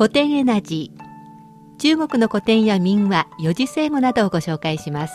[0.00, 1.76] 古典エナジー。
[1.76, 5.12] 中国の古典や民話四字成語などをご紹介します。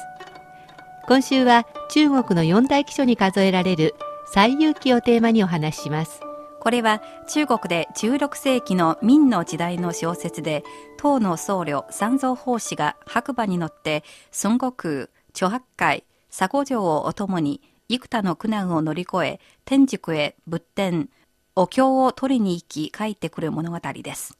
[1.07, 3.95] 今週は中国の四大記書に数えられる
[4.27, 6.21] 西遊記をテーマにお話しします。
[6.59, 10.63] これは中国で16世紀の明の時代の小説で
[10.97, 14.03] 唐の僧侶三蔵法師が白馬に乗って
[14.43, 21.09] 孫悟空、諸八海、佐護城をお供に幾多の苦難を乗り越え天竺へ仏典
[21.55, 24.37] お経を取りに行き帰ってくる物語です。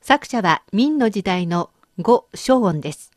[0.00, 3.12] 作者は明の時代の呉昭音です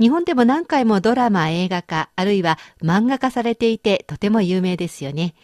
[0.00, 5.34] 日本でも何回もドラマ、映画化、あるいは漫画化されていてとても有名ですよね。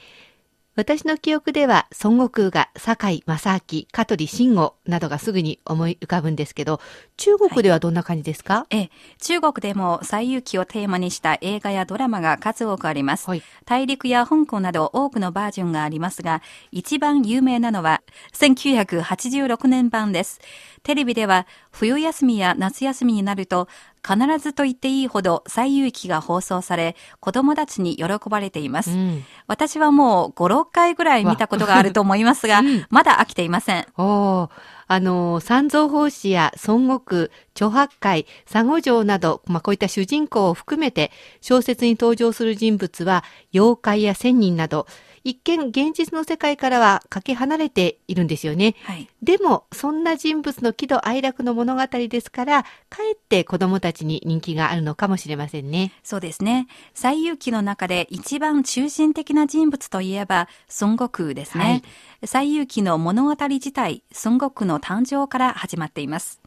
[0.78, 6.80] 私の記憶では孫悟空が堺正明、香取慎吾などがすぐに思い浮かぶんですけど、
[7.16, 8.90] 中国ではどんな感じですか、ええ、
[9.20, 13.28] 中国でも西遊記をテーマにした映画やドラマが数多くあります。
[13.28, 18.02] はい大陸や香港など多くのバージョンがありますが、一番有名なのは
[18.34, 20.40] 1986年版です。
[20.84, 23.66] テレビでは冬休みや夏休みになると
[24.08, 28.92] 必ずと言っていいほど西遊記が放送され、子供たちに喜ばれています。
[28.92, 33.86] うん私はもう5、6回ぐらい見たことがあると思いますが、うんまだ飽きていません。
[33.98, 34.50] おー
[34.90, 44.86] あの、三蔵法師や孫悟空、諸八海、佐護城など、まあ、こういった主人公を含めて、小説に登場する人物は、妖怪や仙人など、
[45.24, 48.74] 一見現実の世界からはかけ離れているんですよね。
[48.84, 49.08] はい。
[49.22, 55.92] でも、そんな人物の喜怒哀楽の物語ですから、かえって子供たちに人気があるのかもしれませんね。
[56.02, 56.68] そうですね。
[56.94, 60.48] 西遊記の中で一番中心的な人物といえば
[60.80, 61.82] 孫悟空ですね。
[62.22, 66.40] 西遊記の物語自体、孫悟空の誕生から始まっています。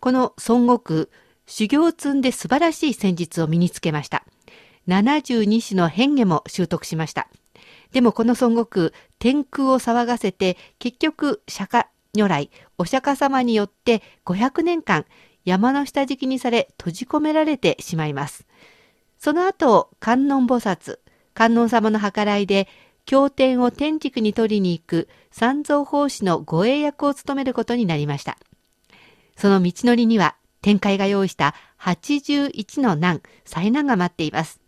[0.00, 1.08] この孫悟空、
[1.46, 4.24] 修行を積んで素晴らしい戦術を身につけました。
[4.88, 7.28] 72種の変化も習得しました。
[7.94, 8.90] でもこの孫悟空、
[9.20, 15.06] 天空を騒がせて、結局、釈迦如来、お釈迦様によって500年間、
[15.44, 18.48] 山の下敷きにされ閉じ込められてしまいます。
[19.16, 20.98] その後、観音菩薩、
[21.34, 22.66] 観音様の計らいで、
[23.04, 28.38] 経典を天竺に取りに行く三蔵法師の護衛役を務めることになりました。
[29.36, 34.60] その道のりには、天界が用意した81の難、災難が待っています。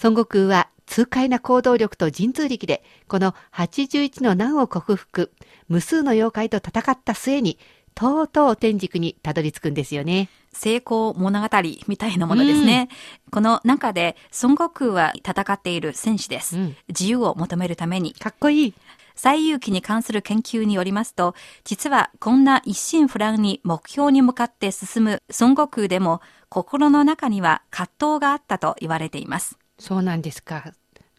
[0.00, 5.32] 孫悟空は痛快な行動力と神通力で、この81の難を克服、
[5.68, 7.58] 無数の妖怪と戦った末に、
[7.94, 10.28] とうとう天竺にたどり着くんですよね。
[10.52, 11.48] 成功物語
[11.86, 12.88] みたいなものですね。
[13.30, 16.58] この中で孫悟空は戦っている戦士です。
[16.58, 18.12] うん自由を求めるために。
[18.12, 18.74] かっこいい。
[19.16, 26.20] 西遊記に関する研究によりますと、実はこんな一心不乱に目標に向かって進む孫悟空でも、
[26.50, 29.58] 心の中には葛藤があったと言われています。
[29.78, 30.64] そうなんですか。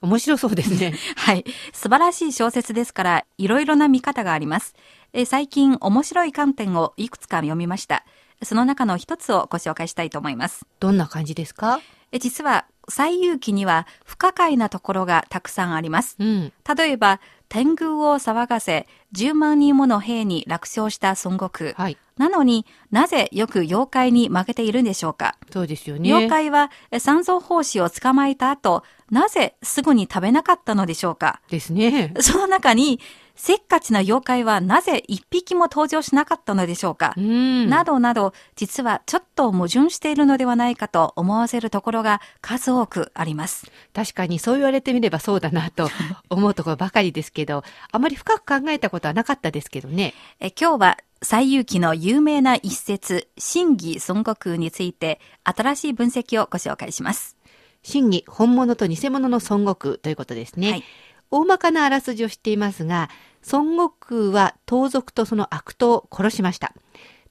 [0.01, 0.93] 面白そうですね。
[1.17, 1.43] はい。
[1.73, 4.75] 素晴らしい小説ですから、いろいろな見方があります。
[5.13, 8.03] え最近面白い観点をいくつか読みました。
[8.43, 10.65] その中の一つをご紹介したいと思います。
[10.79, 11.81] どんな感じですか？
[12.11, 16.15] え実は、西遊記には不可解なところがたくさんあります。
[16.19, 16.53] うん。
[16.77, 17.19] 例えば、
[17.49, 21.73] 天狗を騒がせ、10万人もの兵に楽勝した孫悟空。
[21.73, 21.97] はい。
[22.17, 25.37] なのになぜよく妖怪に負けているんでしょうか？
[25.51, 26.09] そうですよね。
[26.09, 31.41] 妖怪はえ三蔵法師を捕まえた後、なぜすぐに食べなかったのでしょうか？
[31.49, 32.13] ですね。
[32.19, 32.99] その中に、
[33.39, 37.69] せっかちな妖怪はなぜ一匹も登場しなかったのでしょうか、うん。
[37.69, 43.67] などなど、実はちょっと矛盾しているのではないかと思わせるところが数多くあります。
[43.93, 45.87] 確かにそう言われてみればそうだなと
[46.31, 50.15] 思うところばかりですけど、あまり深く考えたことはなかったですけどね。
[50.39, 57.37] え今日は西遊記の有名な一節、真偽孫悟空について新しい分析をご紹介します。
[57.83, 60.71] 真偽、本物と偽物の孫悟空ということですね。
[60.71, 60.83] はい
[61.29, 63.09] 大まかなあらすじを知っていますが、
[63.51, 66.73] 孫悟空は盗賊とその悪党を殺しました。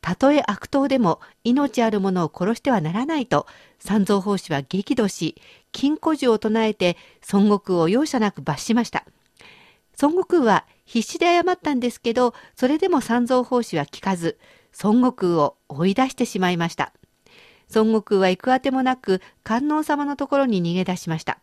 [0.00, 3.46] たとえ悪党でも命ある者を殺してはならないと
[3.78, 5.40] 三蔵法師は激怒し、
[5.72, 6.96] 金庫樹を唱えて
[7.32, 9.04] 孫悟空を容赦なく罰しました。
[10.00, 14.38] 孫悟空は必死で謝ったんですけど、それでも三蔵法師は聞かず、
[14.82, 16.92] 孫悟空を追い出してしまいました。
[17.74, 21.38] 孫悟空は行くあてもなく観音様のところに逃げ出しました。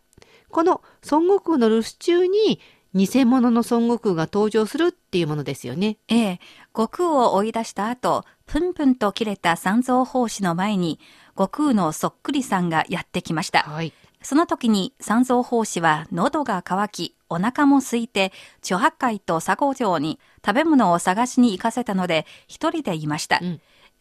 [0.50, 2.60] この孫悟空の留守中に
[2.94, 5.98] 偽物の孫悟空が登場するっていうものですよね。
[6.08, 6.40] ええ、
[6.72, 11.00] 悟空を追い出した後、プンプンと切れた三蔵法師の前に、
[11.36, 13.64] 悟空のそっくりさんがやってきました。
[13.64, 13.92] はい。
[14.24, 18.32] その時に三蔵法師は喉が渇き、お腹も空いて、
[18.62, 23.38] 諸八海と佐合城に食べ物を探しに行かせたので、一人でいました。
[23.40, 23.60] うん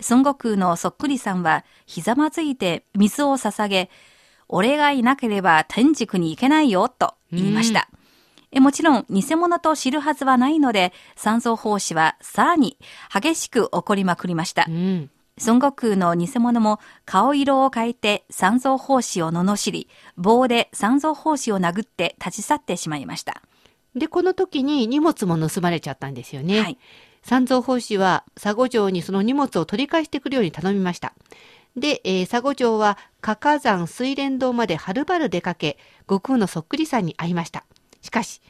[0.09, 3.89] 孫悟空のそっくりさんは、ひざまずいて水を捧げ、
[4.49, 7.89] 俺がいなければ天竺に行けないよ、と言いました。
[8.51, 12.77] えもちろん、偽物と知るはずはないので、三蔵法師はさらに
[13.13, 14.71] 激しく怒りまくりましたう。
[14.71, 15.09] ん。
[15.39, 23.41] 孫悟空の偽物も顔色を変えて三蔵法師を罵り、棒で三蔵法師を殴って立ち去ってしまいました。
[23.95, 26.61] で、この時に荷物も盗まれちゃったんですよね。
[26.61, 26.77] はい。
[27.23, 31.13] 三蔵法師は佐護城にその荷物を取り返してくるように頼みました。
[31.75, 37.65] で、えー佐護城は加賀山水蓮堂まではるばる出かけ、悟空のそっくりさんに会いました。
[38.01, 38.41] しかし、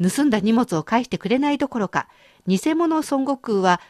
[0.00, 2.08] 盗んだ荷物を返してくれないどころか、
[2.46, 3.80] 偽物孫悟空は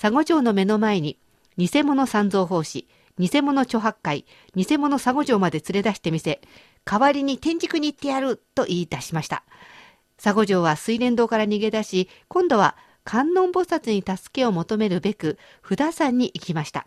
[0.00, 1.18] 佐護城の目の前に、
[1.56, 2.88] 偽物三蔵法師、
[3.18, 6.40] 偽物諸八海、偽物佐護城まで連れ出してみせ、
[6.84, 9.44] 代わりに天竺に行ってやると言い出しました。
[10.22, 15.38] 佐護城は水蓮堂から逃げ出し、今度は観音菩薩に助けを求めるべく、
[15.68, 16.86] 札山に行きました。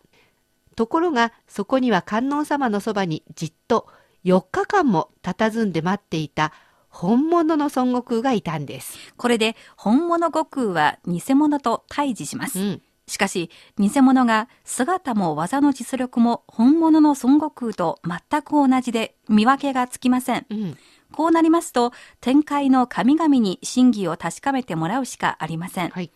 [0.76, 3.88] ところが、そこには観音様のそばにじっと
[4.24, 6.52] 4日間も佇んで待っていた
[6.90, 8.98] 本物の孫悟空がいたんです。
[9.18, 12.60] これで本物悟空は偽物と対峙します。
[12.60, 12.82] うん。
[13.08, 20.46] しかし、偽物が姿も技の実力も本物の孫悟空と全く同じで見分けがつきません。
[20.50, 20.78] うん。
[21.12, 25.90] こうなりますと、天界の神々に真偽を確かめてもらうしかありません。
[25.90, 26.12] はい。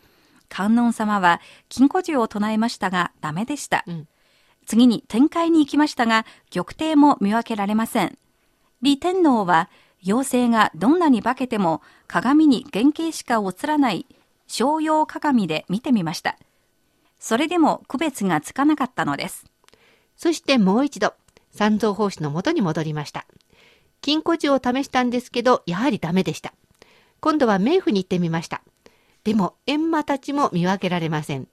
[0.50, 3.84] 観音様は金庫樹を唱えましたがダメでした。
[3.88, 4.08] うん
[4.66, 8.20] 次に天界に行きましたが玉帝も見分けられません。
[8.84, 9.68] 李天皇は
[10.06, 14.06] 妖精がどんなに化けても鏡に原型しか映らない
[14.46, 16.38] 商用鏡で見てみました。
[17.20, 19.46] それでも区別がつかなかったのです。
[20.16, 21.14] そしてもう一度、
[21.52, 23.26] 三蔵法師の元に戻りました。
[24.02, 26.54] 金庫樹を試したんですけど、やはりダメでした。
[27.20, 28.62] 今度は冥府に行ってみました。
[29.24, 31.48] でも、閻魔たちも見分けられません。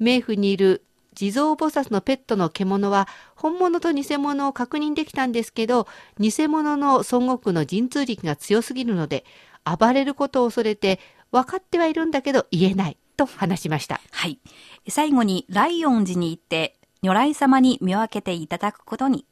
[0.00, 0.82] 冥府にいる
[1.14, 5.86] 地蔵菩薩のペットの獣は、本物と偽物を確認できたんですけど、
[6.18, 9.24] 偽物の孫悟空の神通力が強すぎるので、
[9.64, 11.00] 暴れることを恐れて、
[11.32, 14.00] 分かってはいるんだけど言えない、と話しました。
[14.12, 14.38] はい。
[14.88, 19.26] 最後にライオン寺に行って如来様に見分けていただくことに。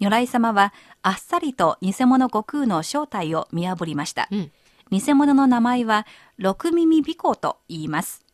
[0.00, 0.72] 如来様は
[1.02, 4.28] あっさりと偽物悟空の正体を見破りました。
[4.30, 4.50] うん。
[4.90, 6.06] 偽物の名前は
[6.38, 8.24] 六耳鼻孔と言います。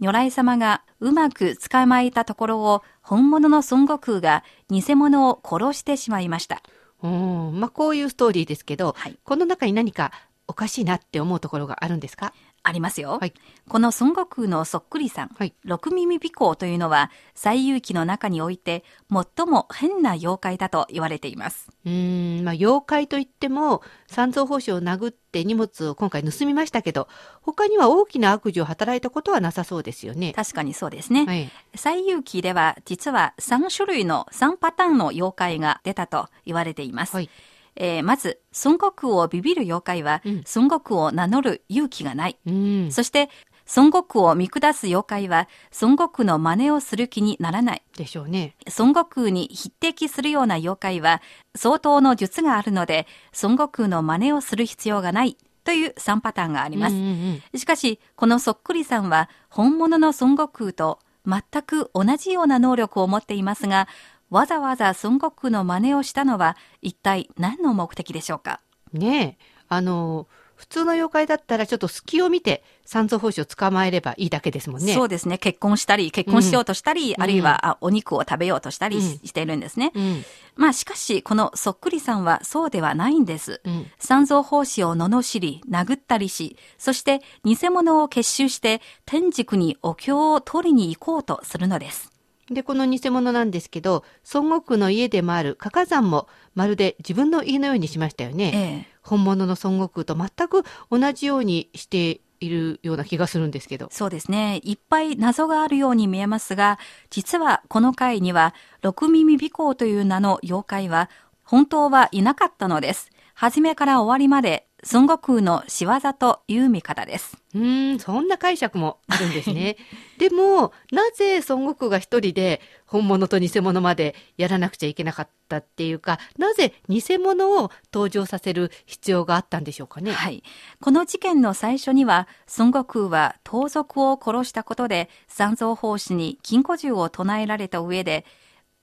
[0.00, 6.62] 如来様がうまく捕まえたところを本物の孫悟空が偽物を殺してしまいました。
[7.02, 7.60] うん。
[7.60, 10.12] まあ、こういうストーリーですけど、はいこの中に何か
[10.48, 12.32] おかしいなって思うところがあるんですか？
[12.68, 13.18] ありますよ。
[13.20, 13.32] はい
[13.68, 21.68] この孫悟空のそっくりさん、はい六耳鼻孔というのは西遊記の中において最も変な妖怪だと言われています。
[21.84, 27.08] うーん、まあ、妖怪といっても、三蔵法師を殴って荷物を今回盗みましたけど、
[27.42, 30.32] 他には大きな悪事を働いたことはなさそうですよね。
[30.32, 31.24] 確かにそうですね。
[31.24, 31.50] はい。
[31.74, 37.14] 西遊記では実は3種類の3パターンの妖怪が出たと言われています。
[37.14, 37.30] はい。
[37.76, 42.38] えーまず、孫悟空をビビる妖怪は、うん孫悟空を名乗る勇気がない。
[42.46, 42.88] うん。
[42.90, 43.28] そして、
[43.74, 45.48] 孫悟空を見下す妖怪は、
[45.80, 47.82] 孫悟空の真似をする気にならない。
[47.96, 48.56] でしょうね。
[48.78, 51.20] 孫悟空に匹敵するような妖怪は、
[51.54, 53.06] 相当の術があるので、
[53.42, 55.36] 孫悟空の真似をする必要がない。
[55.64, 56.94] という3パターンがあります。
[56.94, 57.06] うんうん
[57.52, 63.88] うんしかし、このそっくりさんは本物の孫悟空と全く同じような能力を持っていますが、
[64.30, 68.60] わざわざ孫悟空の真似をしたのは一体何の目的でしょうか？
[68.92, 69.44] ねえ。
[69.68, 74.94] あの、普通の妖怪だったらちょっと隙を見て三蔵法師を捕まえればいいだけですもんね。
[74.94, 75.36] そうですね。
[75.36, 79.92] 結婚したり、結婚しようとしたり、んあるいは、あお肉を食べようとしたりし,、うんているんですね。
[79.94, 80.24] うん。
[80.54, 83.60] まあしかし、このそっくりさんはそうではないんです。
[83.64, 83.86] うん。
[83.98, 92.12] 三蔵法師を罵り、殴ったりし、そして偽物を結集して天竺にお経を取りに行こうとするのです。
[92.50, 98.52] で、この偽物なんですけど、孫悟空の家でもある加山もまるで自分の家のようにしましたよね。
[98.54, 98.96] ええ。
[99.02, 103.88] 本物の孫悟空と全く同じようにしているような気がするんですけど。
[103.90, 104.60] そうですね。
[104.62, 106.78] いっぱい謎があるように見えますが、
[107.10, 111.10] 実はこの回には、六耳尾行という名の妖怪は、
[111.42, 113.10] 本当はいなかったのです。
[113.34, 117.36] 初めから終わりまで、孫悟空の仕業という見方です。
[117.54, 119.76] うーん、そんな解釈もあるんですね。
[120.18, 130.12] でも、なぜ孫悟空が一人で本物と偽物までやらなくちゃいけなかったっていうか、なぜ偽物を登場させる必要があったんでしょうかね？
[130.12, 130.42] はい。
[130.80, 132.28] この事件の最初には、
[132.58, 138.24] 孫悟空は盗賊を殺したことで、三蔵法師に金庫銃を唱えられた上で、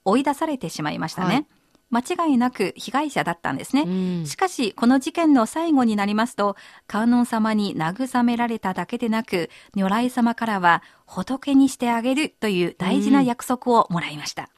[0.04, 1.34] 追い出されてしまいましたね。
[1.34, 1.46] はい
[1.94, 3.82] 間違いなく被害者だったんですね。
[3.82, 3.88] う
[4.22, 14.48] んしかし、この事件の最後になりますと、観音様に慰められただけでなく、如来様からは仏にしてあげるという大事な約束をもらいました。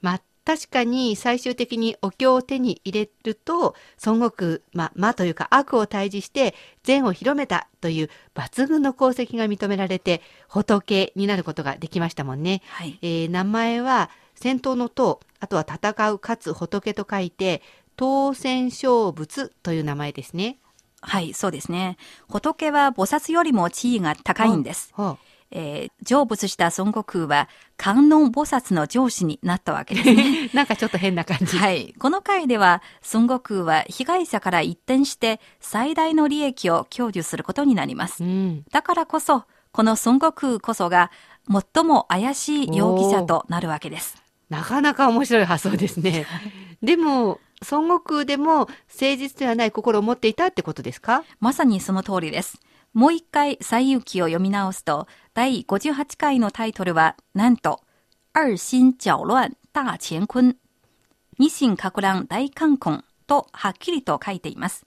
[0.00, 12.62] まあ、確かに最終的にお経を手に入れると、孫悟空、まあ、魔というか悪を退治して善を広めたという抜群の功績が認められて、仏になることができましたもんね。
[12.68, 12.98] はい。
[13.02, 14.10] えー名前は
[14.42, 17.62] 戦闘の闘、あとは戦う勝つ仏と書いて、
[17.94, 20.58] 当戦勝仏という名前ですね。
[21.00, 21.96] はい、そうですね。
[22.28, 24.92] 仏は菩薩よりも地位が高いんです。
[24.96, 25.16] は
[25.52, 30.50] えー成仏した孫悟空は観音菩薩の上司になったわけですね。
[30.52, 31.56] あ なんかちょっと変な感じ。
[31.56, 31.94] はい。
[32.00, 32.82] この回では
[33.12, 38.26] 孫悟空は被害者から一転して最大の利益を享受することになりますう。
[38.26, 38.64] ん。
[38.72, 41.12] だからこそ、この孫悟空こそが
[41.48, 44.22] 最も怪しい容疑者となるわけです。
[44.52, 46.26] なかなか面白い発想ですね。
[46.82, 47.40] でも、
[47.70, 51.24] 孫悟空でも誠実ではない心を持っていたってことですか？
[51.40, 52.60] まさにその通りです。
[52.92, 57.80] もう一回、西遊記を読み直すと、第58回のタイトルは、なんと、
[58.34, 60.56] 二心搅乱大乾坤。
[61.38, 64.84] 二心格乱大観坤とはっきりと書いています。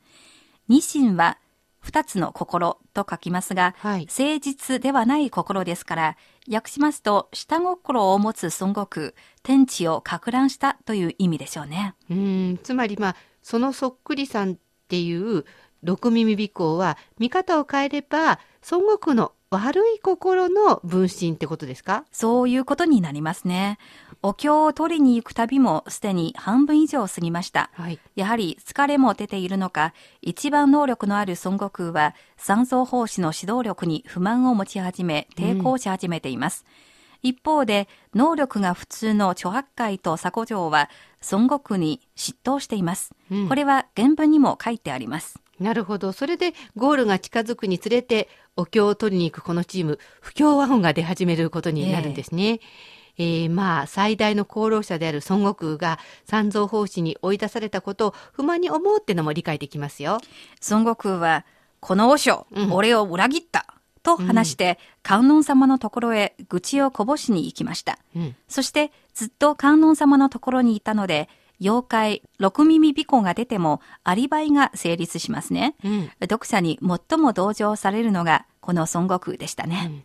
[0.67, 1.39] 二心は、
[1.79, 6.17] 二つの心と書きますが、はい誠実ではない心ですから、
[6.51, 11.95] 訳しますと、下心を持つ孫悟空、天地を格乱したという意味でしょうね。
[12.09, 14.55] うん、つまりまあ、そのそっくりさんっ
[14.87, 15.45] ていう
[15.83, 18.39] 六耳尾行は、見方を変えれば、
[18.71, 22.03] 孫悟空の悪い心の分身ってことですか？
[22.11, 23.77] そういうことになりますね。
[24.27, 27.69] お経を取りに行く旅もすでに半分以上過ぎました。
[27.73, 27.99] はい。
[28.15, 36.65] やはり疲れも出ているのか、一番能力のある孫悟空は三蔵法師の指導力に不満を持ち始め、抵抗し始めています。
[37.21, 40.89] 一方で、能力が普通の諸八海と佐古城は
[41.31, 43.13] 孫悟空に嫉妬しています。
[43.29, 45.39] うんこれは原文にも書いてあります。
[45.59, 46.13] なるほど。
[46.13, 48.27] それでゴールが近づくにつれて、
[48.57, 52.43] お経を取りに行くこのチーム、不協和音が出始めることになるんですね。
[52.43, 52.59] えー
[53.49, 60.19] まあ、最大の功労者である孫悟空が三蔵法師に追い出されたことを不満に思うってのも理解できますよ。
[60.69, 61.45] 孫悟空は、
[61.79, 67.99] この和尚、うん俺を裏切ったと話して、観音様のところへ愚痴をこぼしに行きました。
[68.15, 68.35] うん。
[68.47, 71.29] そして、ずっと観音様のところにいたので、
[71.61, 75.75] 妖怪、六耳尾行が出ても、アリバイが成立しますね。
[75.83, 76.11] うん。
[76.21, 80.03] 読者に最も同情されるのが、この孫悟空でしたね。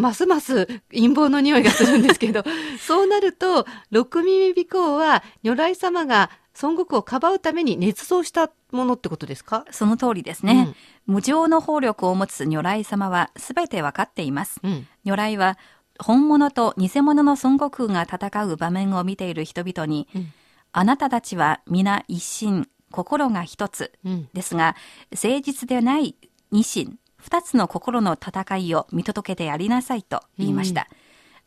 [0.00, 2.44] ますます陰謀の匂いがするんですけど、
[2.80, 6.30] そうなると、六耳尾行は如来様が
[6.62, 9.64] 孫悟空をかばうために捏造したものってことですか？
[9.70, 10.74] その通りですね。
[11.06, 14.60] 無常の法力を持つ如来様は全てわかっています。
[14.62, 14.86] うん。
[15.04, 15.58] 如来は、
[15.98, 20.32] 本物と偽物の孫悟空が戦う場面を見ている人々に、うん
[20.74, 24.28] あなたたちは皆一心、心が一つ、うん。
[24.32, 24.74] ですが、
[25.10, 26.16] 誠実でない
[26.50, 30.88] 二心、二つの心の戦いを見届けてやりなさいと言いました。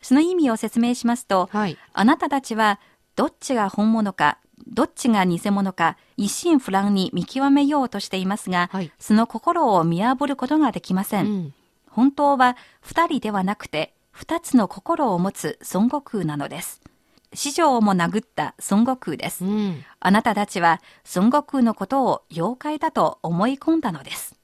[0.01, 1.77] その意味を説明しますと、はい。
[1.91, 2.79] あなたたちは
[3.17, 11.25] どっちが本物か、どっちが偽物か、一心不乱に見極めようとしていますが、はいその心を見破ることができません。
[11.25, 11.53] うん。
[11.89, 16.81] 本当は二人ではなくて、二つの心を持つ孫悟空なのです。
[17.33, 19.43] 師匠も殴った孫悟空です。
[19.43, 19.83] うん。
[19.99, 20.81] あなたたちは
[21.15, 24.34] 孫悟空のことを妖怪だと思い込んだのです。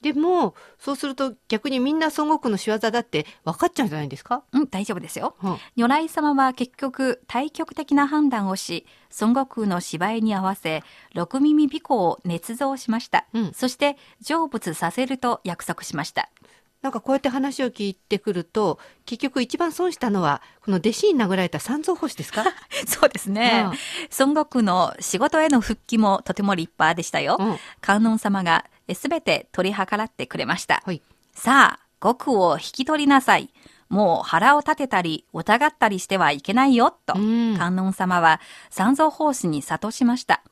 [0.00, 4.42] でも、そうすると逆にみんな孫悟空の仕業だって分かっちゃうんじゃないですか？
[4.52, 5.36] うん、大丈夫ですよ。
[5.42, 8.86] うん如来様は結局対極的な判断をし、
[9.20, 10.82] 孫悟空の芝居に合わせ、
[11.14, 13.26] 六耳尾行を捏造しました。
[13.34, 16.30] うんそして成仏させると約束しました。
[16.82, 22.44] なんかこうやって話を聞いてくると、結局一番損したのは、この弟子に殴られた三蔵法師ですか？
[22.86, 23.64] そうですね。
[23.66, 23.72] うん
[24.18, 27.36] 孫悟空の仕事への復帰もとても立派でしたよ。
[27.38, 30.82] うん観音様がすべて取り計らってくれました。
[30.84, 31.02] はい。
[31.34, 33.50] さあ、悟空を引き取りなさい。
[33.90, 40.42] もう腹を立てたり疑ったりしてはいけないよ、と、うん観音様は三蔵法師に諭しました。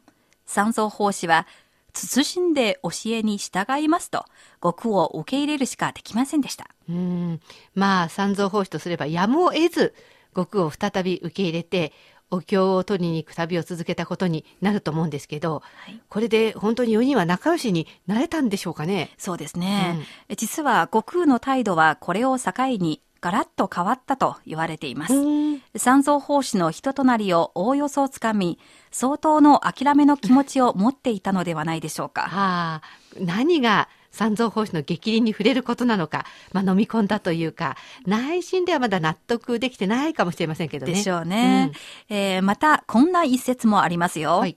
[0.45, 1.47] 三蔵法師は、
[1.95, 4.25] 慎んで教えに従いますと、
[4.63, 6.69] 悟空を受け入れるしかできませんでした。
[6.89, 7.41] うん。
[7.75, 9.95] まあ、三蔵法師とすればやむを得ず、
[10.35, 11.93] 悟空を再び受け入れて、
[12.31, 19.11] お経を取りに行く旅を続けたことになると思うんですけど、はいこれで本当に4人は仲良しになれたんでしょうかね。
[19.19, 19.99] そうですね。
[20.37, 25.15] 実は悟空の態度はこれを境にガラッと変わったと言われています。
[25.15, 28.59] うん三蔵法師の人となりをおおよそつかみ、
[28.91, 32.23] 相当の諦めの気持ちを持っていたのではないでしょうか。
[32.23, 32.83] はあ、
[33.21, 40.93] 何が三蔵法師の激鱗に触れることなのか、まあ、飲み込んだというか、内心ではまだ納得できてないかもしれませんけどね。
[40.93, 41.73] でしょうね。
[42.09, 44.39] えーまた、こんな一節もありますよ。
[44.39, 44.57] はい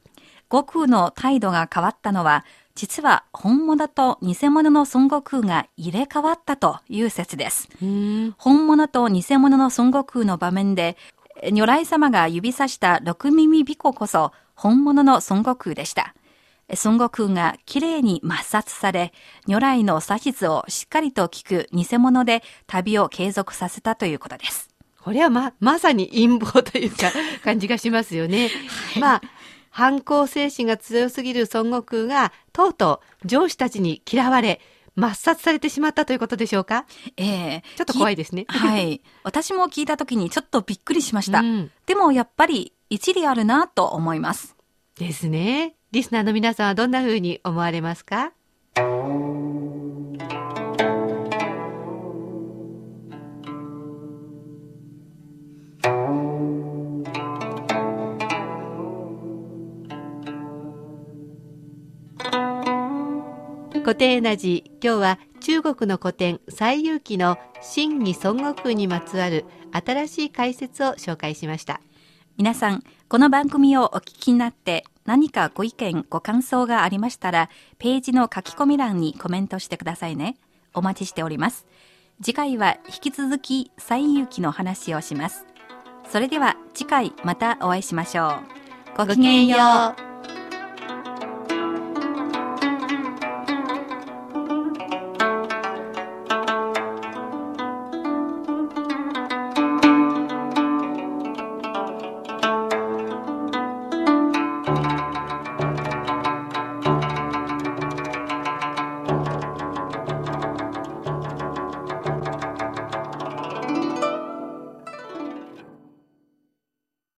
[0.51, 2.43] 悟空の態度が変わったのは、
[2.75, 7.67] 実は本物と偽物の孫悟空が入れ替わったという説です。
[8.37, 10.97] 本物と偽物の孫悟空の場面で、
[11.51, 16.13] 如来様が指さした六耳巫女こそ本物の孫悟空でした。
[16.83, 19.11] 孫悟空がきれいに抹殺され、
[19.47, 24.69] 如来の指図をしっかりと聞く偽物で旅を継続させたということです。
[25.03, 27.11] これはま、まさに陰謀というか、
[27.43, 28.49] 感じがしますよね。
[28.99, 29.21] まあ、
[29.71, 34.61] 反抗精神が強すぎる孫悟空が、とうとう上司たちに嫌われ、
[34.97, 36.85] 抹殺されてしまったということでしょうか？
[37.15, 38.45] ええちょっと怖いですね。
[38.49, 39.01] はい。
[39.23, 41.39] 私も聞いたときにちょっとびっくりしました。
[41.39, 44.55] うんでもやっぱり一理あるなと思います。
[44.97, 45.75] ですね。
[45.91, 48.33] リスナーの皆さんはどんな風に思われますか？
[63.91, 69.43] 古典エナジー今日は中国の古典西遊記の真偽孫悟空にまつわる
[69.73, 71.81] 新しい解説を紹介しました
[72.37, 80.37] 皆さん、この番組をお聞きになって何かご意見、ご感想がありましたら、ページの書き込み欄にコメントしてくださいね。
[80.73, 81.65] お待ちしております。
[82.23, 85.45] 次回は引き続き西遊記の話をします。
[86.09, 88.39] それでは次回またお会いしましょ
[88.95, 89.05] う。
[89.05, 89.57] ごきげんよ
[90.07, 90.10] う。